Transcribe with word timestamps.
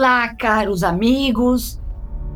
Olá, 0.00 0.34
caros 0.34 0.82
amigos, 0.82 1.78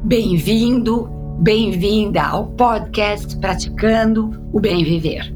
bem-vindo, 0.03 1.09
bem-vinda 1.41 2.23
ao 2.23 2.49
podcast 2.49 3.39
Praticando 3.39 4.39
o 4.53 4.61
Bem 4.61 4.85
Viver. 4.85 5.35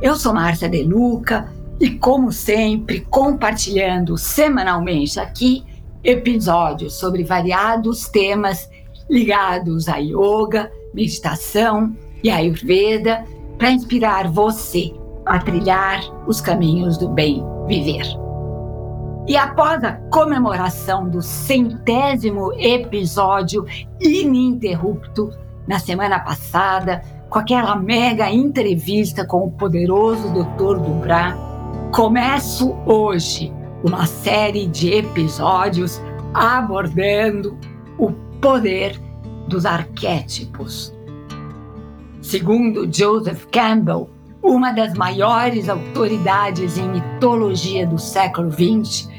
Eu 0.00 0.14
sou 0.14 0.32
Márcia 0.32 0.68
De 0.68 0.84
Luca 0.84 1.52
e, 1.80 1.90
como 1.90 2.30
sempre, 2.30 3.00
compartilhando 3.00 4.16
semanalmente 4.16 5.18
aqui 5.18 5.64
episódios 6.04 6.94
sobre 6.94 7.24
variados 7.24 8.08
temas 8.08 8.70
ligados 9.10 9.88
a 9.88 9.96
yoga, 9.96 10.70
meditação 10.94 11.92
e 12.22 12.30
ayurveda 12.30 13.24
para 13.58 13.72
inspirar 13.72 14.30
você 14.30 14.92
a 15.26 15.40
trilhar 15.40 16.02
os 16.24 16.40
caminhos 16.40 16.96
do 16.96 17.08
bem 17.08 17.44
viver. 17.66 18.21
E 19.26 19.36
após 19.36 19.84
a 19.84 19.92
comemoração 20.10 21.08
do 21.08 21.22
centésimo 21.22 22.52
episódio 22.54 23.64
ininterrupto 24.00 25.30
na 25.66 25.78
semana 25.78 26.18
passada, 26.18 27.02
com 27.30 27.38
aquela 27.38 27.76
mega 27.76 28.30
entrevista 28.30 29.24
com 29.24 29.46
o 29.46 29.50
poderoso 29.50 30.28
Dr. 30.32 30.80
Dubrá, 30.80 31.36
começo 31.92 32.74
hoje 32.84 33.52
uma 33.84 34.06
série 34.06 34.66
de 34.66 34.92
episódios 34.92 36.02
abordando 36.34 37.56
o 37.98 38.10
poder 38.40 39.00
dos 39.46 39.64
arquétipos. 39.64 40.92
Segundo 42.20 42.92
Joseph 42.92 43.46
Campbell, 43.52 44.10
uma 44.42 44.72
das 44.72 44.94
maiores 44.94 45.68
autoridades 45.68 46.76
em 46.76 46.88
mitologia 46.88 47.86
do 47.86 47.98
século 47.98 48.50
XX, 48.50 49.11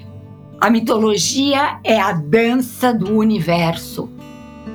a 0.63 0.69
mitologia 0.69 1.77
é 1.83 1.99
a 1.99 2.13
dança 2.13 2.93
do 2.93 3.17
universo, 3.17 4.09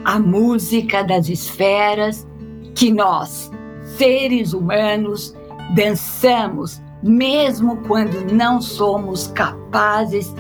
a 0.05 0.19
música 0.19 1.03
das 1.03 1.31
esferas 1.31 2.29
que 2.75 2.93
nós, 2.93 3.51
seres 3.97 4.53
humanos, 4.53 5.35
dançamos 5.75 6.79
mesmo 7.03 7.79
quando 7.87 8.31
não 8.31 8.61
somos 8.61 9.29
capazes 9.29 10.31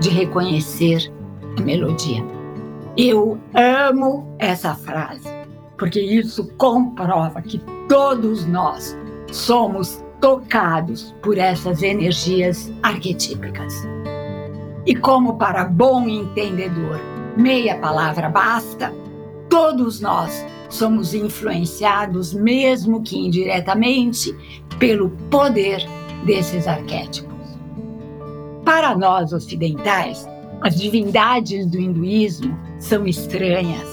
de 0.00 0.08
reconhecer 0.08 1.08
a 1.56 1.60
melodia. 1.60 2.24
Eu 2.96 3.38
amo 3.54 4.34
essa 4.40 4.74
frase, 4.74 5.28
porque 5.78 6.00
isso 6.00 6.48
comprova 6.56 7.40
que 7.42 7.62
todos 7.88 8.44
nós 8.44 8.98
somos 9.30 10.04
tocados 10.20 11.14
por 11.22 11.38
essas 11.38 11.84
energias 11.84 12.72
arquetípicas. 12.82 13.86
E 14.86 14.94
como 14.94 15.36
para 15.36 15.64
bom 15.64 16.08
entendedor, 16.08 17.00
meia 17.36 17.76
palavra 17.78 18.28
basta, 18.28 18.94
todos 19.48 20.00
nós 20.00 20.46
somos 20.68 21.12
influenciados, 21.12 22.32
mesmo 22.32 23.02
que 23.02 23.18
indiretamente, 23.18 24.32
pelo 24.78 25.10
poder 25.28 25.84
desses 26.24 26.68
arquétipos. 26.68 27.34
Para 28.64 28.96
nós 28.96 29.32
ocidentais, 29.32 30.28
as 30.60 30.76
divindades 30.76 31.66
do 31.66 31.80
hinduísmo 31.80 32.56
são 32.78 33.06
estranhas, 33.06 33.88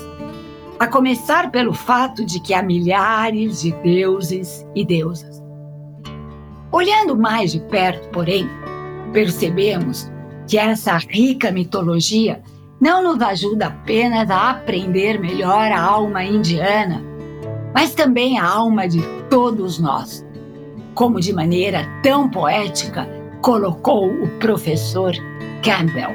a 0.80 0.88
começar 0.88 1.50
pelo 1.50 1.74
fato 1.74 2.24
de 2.24 2.40
que 2.40 2.54
há 2.54 2.62
milhares 2.62 3.62
de 3.62 3.72
deuses 3.84 4.64
e 4.76 4.86
deusas. 4.86 5.42
Olhando 6.72 7.18
mais 7.18 7.52
de 7.52 7.60
perto, 7.62 8.10
porém, 8.10 8.48
percebemos 9.12 10.13
que 10.48 10.58
essa 10.58 10.98
rica 10.98 11.52
mitologia 11.52 12.42
não 12.80 13.02
nos 13.02 13.22
ajuda 13.22 13.68
apenas 13.68 14.30
a 14.30 14.50
aprender 14.52 15.20
melhor 15.20 15.72
a 15.72 15.80
alma 15.80 16.24
indiana, 16.24 17.02
mas 17.74 17.94
também 17.94 18.38
a 18.38 18.46
alma 18.46 18.88
de 18.88 19.02
todos 19.30 19.80
nós, 19.80 20.26
como 20.94 21.20
de 21.20 21.32
maneira 21.32 21.88
tão 22.04 22.30
poética 22.30 23.08
colocou 23.42 24.08
o 24.08 24.28
professor 24.40 25.14
Campbell. 25.64 26.12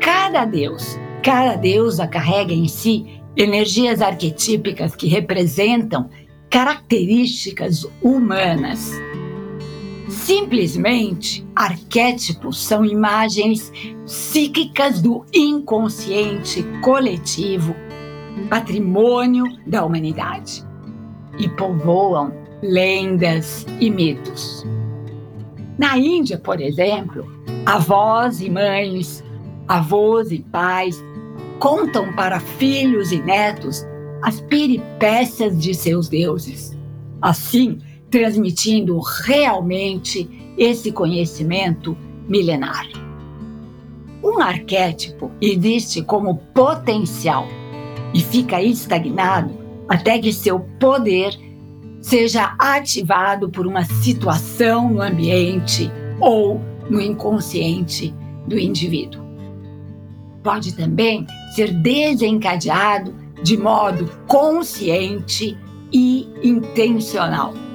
Cada 0.00 0.44
deus, 0.44 0.98
cada 1.22 1.56
deusa 1.56 2.06
carrega 2.06 2.52
em 2.52 2.68
si 2.68 3.20
energias 3.36 4.00
arquetípicas 4.00 4.94
que 4.94 5.08
representam 5.08 6.08
características 6.48 7.86
humanas. 8.00 8.92
Simplesmente, 10.08 11.44
arquétipos 11.54 12.64
são 12.64 12.84
imagens 12.84 13.72
psíquicas 14.04 15.02
do 15.02 15.24
inconsciente 15.34 16.62
coletivo, 16.80 17.74
patrimônio 18.48 19.44
da 19.66 19.84
humanidade, 19.84 20.64
e 21.38 21.48
povoam 21.48 22.32
lendas 22.62 23.66
e 23.80 23.90
mitos. 23.90 24.64
Na 25.76 25.98
Índia, 25.98 26.38
por 26.38 26.60
exemplo, 26.60 27.26
avós 27.66 28.40
e 28.40 28.48
mães, 28.48 29.24
avós 29.66 30.30
e 30.30 30.38
pais 30.38 31.04
contam 31.58 32.12
para 32.14 32.38
filhos 32.38 33.10
e 33.12 33.18
netos 33.20 33.84
as 34.22 34.40
peripécias 34.40 35.58
de 35.58 35.74
seus 35.74 36.08
deuses. 36.08 36.76
Assim, 37.20 37.78
transmitindo 38.10 38.98
realmente 38.98 40.28
esse 40.56 40.92
conhecimento 40.92 41.96
milenar. 42.28 42.86
Um 44.22 44.40
arquétipo 44.40 45.30
existe 45.40 46.02
como 46.02 46.36
potencial 46.54 47.46
e 48.12 48.20
fica 48.20 48.62
estagnado 48.62 49.54
até 49.88 50.18
que 50.18 50.32
seu 50.32 50.60
poder 50.80 51.38
seja 52.00 52.54
ativado 52.58 53.48
por 53.48 53.66
uma 53.66 53.84
situação 53.84 54.90
no 54.90 55.02
ambiente 55.02 55.90
ou 56.20 56.60
no 56.88 57.00
inconsciente 57.00 58.14
do 58.46 58.58
indivíduo. 58.58 59.24
Pode 60.42 60.74
também 60.74 61.26
ser 61.54 61.72
desencadeado 61.72 63.14
de 63.42 63.56
modo 63.56 64.10
consciente 64.26 65.56
e 65.92 66.28
intencional. 66.42 67.65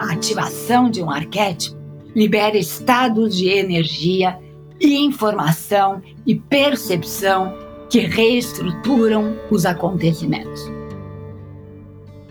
A 0.00 0.12
ativação 0.12 0.88
de 0.88 1.02
um 1.02 1.10
arquétipo 1.10 1.78
libera 2.16 2.56
estados 2.56 3.36
de 3.36 3.50
energia, 3.50 4.38
informação 4.80 6.00
e 6.26 6.34
percepção 6.34 7.52
que 7.90 7.98
reestruturam 8.00 9.36
os 9.50 9.66
acontecimentos. 9.66 10.72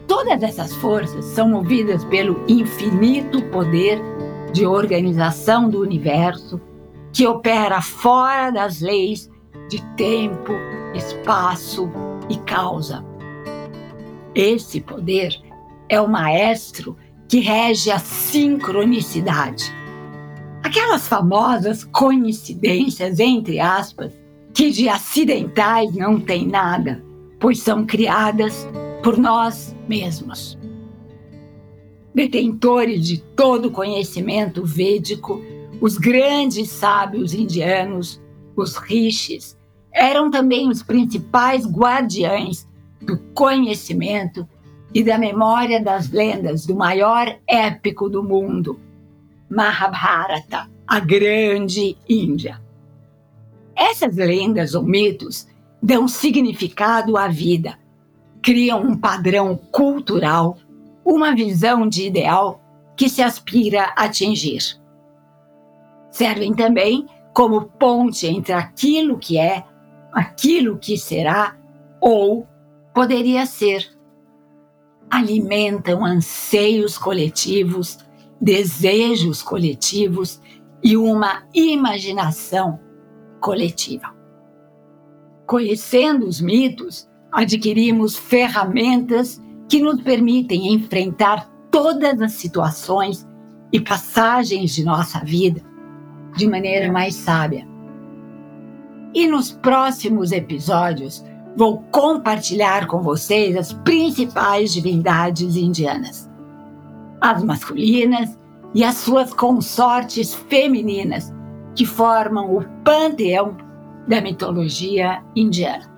Todas 0.07 0.41
essas 0.41 0.73
forças 0.77 1.23
são 1.25 1.47
movidas 1.47 2.03
pelo 2.05 2.43
infinito 2.47 3.39
poder 3.51 4.01
de 4.51 4.65
organização 4.65 5.69
do 5.69 5.79
universo 5.79 6.59
que 7.13 7.27
opera 7.27 7.83
fora 7.83 8.49
das 8.49 8.81
leis 8.81 9.29
de 9.69 9.79
tempo, 9.95 10.53
espaço 10.95 11.87
e 12.29 12.35
causa. 12.37 13.05
Esse 14.33 14.81
poder 14.81 15.39
é 15.87 16.01
o 16.01 16.07
maestro 16.07 16.97
que 17.29 17.39
rege 17.39 17.91
a 17.91 17.99
sincronicidade. 17.99 19.71
Aquelas 20.63 21.07
famosas 21.07 21.83
coincidências, 21.83 23.19
entre 23.19 23.59
aspas, 23.59 24.11
que 24.51 24.71
de 24.71 24.89
acidentais 24.89 25.93
não 25.93 26.19
tem 26.19 26.47
nada, 26.47 27.03
pois 27.39 27.59
são 27.59 27.85
criadas 27.85 28.67
por 29.03 29.15
nós 29.15 29.75
mesmos. 29.87 30.57
Detentores 32.15 33.07
de 33.07 33.19
todo 33.19 33.67
o 33.67 33.71
conhecimento 33.71 34.65
védico, 34.65 35.39
os 35.79 35.99
grandes 35.99 36.71
sábios 36.71 37.35
indianos, 37.35 38.19
os 38.55 38.75
rishis, 38.75 39.55
eram 39.93 40.31
também 40.31 40.67
os 40.67 40.81
principais 40.81 41.67
guardiães 41.67 42.67
do 42.99 43.19
conhecimento 43.33 44.47
e 44.93 45.03
da 45.03 45.17
memória 45.17 45.81
das 45.81 46.09
lendas 46.09 46.65
do 46.65 46.75
maior 46.75 47.37
épico 47.47 48.09
do 48.09 48.23
mundo, 48.23 48.79
Mahabharata, 49.49 50.69
a 50.87 50.99
Grande 50.99 51.97
Índia. 52.07 52.61
Essas 53.75 54.15
lendas 54.15 54.73
ou 54.73 54.83
mitos 54.83 55.47
dão 55.81 56.07
significado 56.07 57.15
à 57.17 57.27
vida, 57.27 57.77
criam 58.41 58.81
um 58.81 58.97
padrão 58.97 59.55
cultural, 59.71 60.57
uma 61.05 61.33
visão 61.33 61.87
de 61.87 62.07
ideal 62.07 62.61
que 62.95 63.07
se 63.07 63.21
aspira 63.21 63.93
a 63.95 64.05
atingir. 64.05 64.79
Servem 66.11 66.53
também 66.53 67.07
como 67.33 67.61
ponte 67.61 68.27
entre 68.27 68.51
aquilo 68.51 69.17
que 69.17 69.37
é, 69.37 69.63
aquilo 70.11 70.77
que 70.77 70.97
será 70.97 71.55
ou 72.01 72.45
poderia 72.93 73.45
ser. 73.45 73.98
Alimentam 75.09 76.05
anseios 76.05 76.97
coletivos, 76.97 77.97
desejos 78.39 79.41
coletivos 79.41 80.41
e 80.83 80.95
uma 80.95 81.43
imaginação 81.53 82.79
coletiva. 83.41 84.15
Conhecendo 85.45 86.27
os 86.27 86.39
mitos, 86.39 87.09
adquirimos 87.31 88.15
ferramentas 88.17 89.41
que 89.67 89.81
nos 89.81 90.01
permitem 90.01 90.73
enfrentar 90.73 91.49
todas 91.71 92.21
as 92.21 92.33
situações 92.33 93.27
e 93.71 93.79
passagens 93.79 94.73
de 94.73 94.83
nossa 94.83 95.19
vida 95.19 95.61
de 96.35 96.47
maneira 96.47 96.91
mais 96.91 97.15
sábia. 97.15 97.67
E 99.13 99.27
nos 99.27 99.51
próximos 99.51 100.31
episódios, 100.31 101.23
vou 101.55 101.83
compartilhar 101.91 102.87
com 102.87 103.01
vocês 103.01 103.55
as 103.55 103.73
principais 103.73 104.73
divindades 104.73 105.55
indianas, 105.55 106.29
as 107.19 107.43
masculinas 107.43 108.37
e 108.73 108.83
as 108.83 108.95
suas 108.97 109.33
consortes 109.33 110.33
femininas, 110.33 111.33
que 111.75 111.85
formam 111.85 112.55
o 112.55 112.63
panteão 112.83 113.57
da 114.07 114.21
mitologia 114.21 115.23
indiana. 115.35 115.89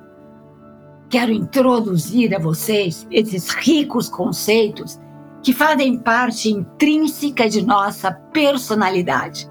Quero 1.09 1.31
introduzir 1.31 2.33
a 2.35 2.39
vocês 2.39 3.05
esses 3.11 3.49
ricos 3.49 4.07
conceitos 4.07 4.99
que 5.43 5.53
fazem 5.53 5.97
parte 5.97 6.49
intrínseca 6.49 7.49
de 7.49 7.65
nossa 7.65 8.11
personalidade, 8.11 9.49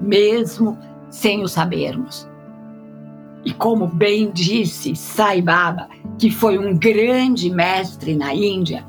mesmo 0.00 0.78
sem 1.10 1.42
o 1.42 1.48
sabermos. 1.48 2.28
E 3.44 3.52
como 3.52 3.86
bem 3.86 4.30
disse 4.30 4.94
Sai 4.96 5.40
Baba, 5.40 5.88
que 6.18 6.30
foi 6.30 6.58
um 6.58 6.76
grande 6.76 7.50
mestre 7.50 8.14
na 8.14 8.34
Índia, 8.34 8.84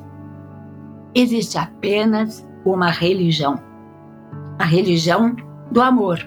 existe 1.13 1.57
apenas 1.57 2.47
uma 2.65 2.89
religião, 2.89 3.59
a 4.57 4.65
religião 4.65 5.35
do 5.71 5.81
amor. 5.81 6.19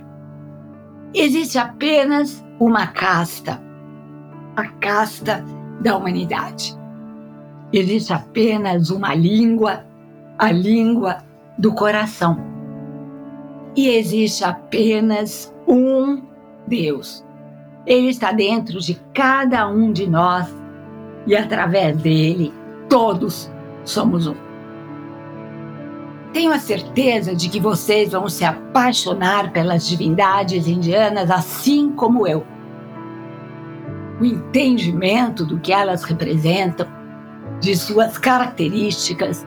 Existe 1.15 1.59
apenas 1.59 2.45
uma 2.59 2.87
casta, 2.87 3.61
a 4.57 4.67
casta 4.69 5.45
da 5.81 5.97
humanidade. 5.97 6.79
Existe 7.73 8.13
apenas 8.13 8.91
uma 8.91 9.15
língua, 9.15 9.85
a 10.39 10.51
língua 10.53 11.19
do 11.59 11.75
coração. 11.75 12.39
E 13.75 13.89
existe 13.89 14.45
apenas 14.45 15.55
um 15.67 16.23
Deus. 16.67 17.25
Ele 17.87 18.08
está 18.08 18.32
dentro 18.32 18.79
de 18.81 18.94
cada 19.12 19.69
um 19.69 19.93
de 19.93 20.08
nós 20.08 20.55
e 21.26 21.37
através 21.37 21.96
dele 21.96 22.52
todos 22.88 23.50
somos 23.84 24.26
um. 24.26 24.34
Tenho 26.32 26.52
a 26.52 26.58
certeza 26.58 27.34
de 27.34 27.49
que 27.49 27.61
vocês 27.61 28.12
vão 28.12 28.29
se 28.29 28.44
apaixonar 28.44 29.52
pelas 29.52 29.87
divindades 29.87 30.67
indianas 30.67 31.31
assim 31.31 31.93
como 31.93 32.26
eu. 32.26 32.46
O 34.19 34.25
entendimento 34.25 35.44
do 35.44 35.58
que 35.58 35.73
elas 35.73 36.05
representam, 36.05 36.87
de 37.61 37.76
suas 37.76 38.17
características 38.17 39.46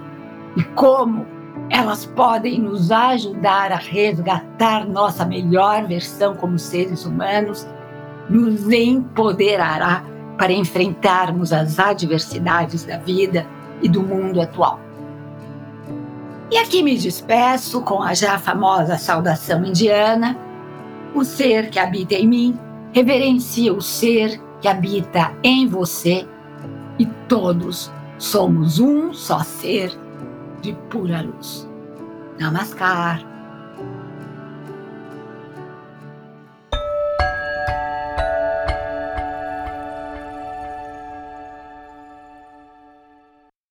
e 0.55 0.63
como 0.63 1.25
elas 1.69 2.05
podem 2.05 2.59
nos 2.59 2.91
ajudar 2.91 3.71
a 3.71 3.77
resgatar 3.77 4.85
nossa 4.87 5.25
melhor 5.25 5.87
versão 5.87 6.35
como 6.35 6.59
seres 6.59 7.05
humanos, 7.05 7.67
nos 8.30 8.69
empoderará 8.69 10.04
para 10.38 10.51
enfrentarmos 10.51 11.54
as 11.54 11.80
adversidades 11.80 12.83
da 12.83 12.98
vida 12.98 13.45
e 13.81 13.89
do 13.89 14.01
mundo 14.01 14.42
atual. 14.42 14.80
E 16.51 16.57
aqui 16.57 16.83
me 16.83 16.98
despeço 16.98 17.81
com 17.81 18.01
a 18.01 18.13
já 18.13 18.38
famosa 18.38 18.98
saudação 18.98 19.66
indiana: 19.66 20.38
o 21.13 21.24
ser 21.24 21.69
que 21.69 21.80
habita 21.80 22.16
em 22.16 22.27
mim 22.27 22.60
reverencia 22.94 23.74
o 23.74 23.81
ser 23.81 24.39
que 24.62 24.68
habita 24.68 25.33
em 25.44 25.68
você 25.68 26.25
e 26.98 27.06
todos 27.28 27.92
somos 28.18 28.80
um 28.80 29.13
só 29.13 29.39
ser 29.39 29.92
de 30.62 30.74
pura 30.89 31.21
luz. 31.21 31.68
Namaskar. 32.39 33.34